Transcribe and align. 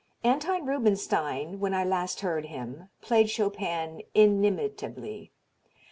Anton 0.23 0.65
Rubinstein, 0.65 1.59
when 1.59 1.75
I 1.75 1.83
last 1.83 2.21
heard 2.21 2.47
him, 2.47 2.89
played 3.01 3.29
Chopin 3.29 4.01
inimitably. 4.15 5.31